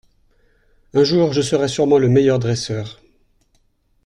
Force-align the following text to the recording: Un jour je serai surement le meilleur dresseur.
Un 0.95 1.03
jour 1.03 1.31
je 1.31 1.41
serai 1.43 1.67
surement 1.67 1.99
le 1.99 2.09
meilleur 2.09 2.39
dresseur. 2.39 2.99